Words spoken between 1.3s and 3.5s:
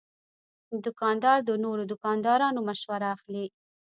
د نورو دوکاندارانو مشوره اخلي.